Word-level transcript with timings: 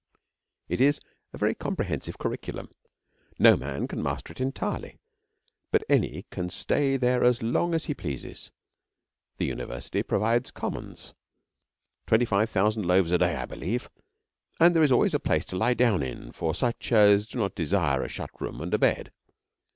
It 0.67 0.81
is 0.81 0.99
a 1.31 1.37
very 1.37 1.53
comprehensive 1.53 2.17
curriculum. 2.17 2.71
No 3.37 3.55
man 3.55 3.87
can 3.87 4.01
master 4.01 4.31
it 4.31 4.41
entirely, 4.41 4.97
but 5.69 5.83
any 5.87 6.25
can 6.31 6.49
stay 6.49 6.97
there 6.97 7.23
as 7.23 7.43
long 7.43 7.75
as 7.75 7.85
he 7.85 7.93
pleases. 7.93 8.49
The 9.37 9.45
university 9.45 10.01
provides 10.01 10.49
commons 10.49 11.13
twenty 12.07 12.25
five 12.25 12.49
thousand 12.49 12.87
loaves 12.87 13.11
a 13.11 13.19
day, 13.19 13.35
I 13.35 13.45
believe, 13.45 13.91
and 14.59 14.75
there 14.75 14.81
is 14.81 14.91
always 14.91 15.13
a 15.13 15.19
place 15.19 15.45
to 15.45 15.55
lie 15.55 15.75
down 15.75 16.01
in 16.01 16.31
for 16.31 16.55
such 16.55 16.91
as 16.91 17.27
do 17.27 17.37
not 17.37 17.53
desire 17.53 18.01
a 18.01 18.09
shut 18.09 18.31
room 18.41 18.59
and 18.59 18.73
a 18.73 18.79
bed. 18.79 19.11